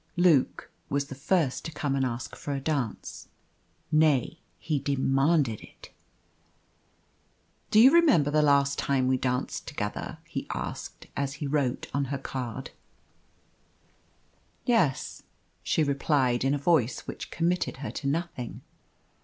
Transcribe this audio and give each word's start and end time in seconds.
Luke 0.17 0.71
was 0.89 1.05
the 1.09 1.13
first 1.13 1.63
to 1.65 1.71
come 1.71 1.93
and 1.95 2.03
ask 2.03 2.35
for 2.35 2.53
a 2.55 2.59
dance 2.59 3.27
nay, 3.91 4.39
he 4.57 4.79
demanded 4.79 5.61
it. 5.61 5.91
"Do 7.69 7.79
you 7.79 7.91
remember 7.93 8.31
the 8.31 8.41
last 8.41 8.79
time 8.79 9.07
we 9.07 9.17
danced 9.17 9.67
together?" 9.67 10.17
he 10.27 10.47
asked, 10.49 11.05
as 11.15 11.33
he 11.33 11.45
wrote 11.45 11.85
on 11.93 12.05
her 12.05 12.17
card. 12.17 12.71
"Yes," 14.65 15.21
she 15.61 15.83
replied, 15.83 16.43
in 16.43 16.55
a 16.55 16.57
voice 16.57 17.01
which 17.01 17.29
committed 17.29 17.77
her 17.85 17.91
to 17.91 18.07
nothing. 18.07 18.61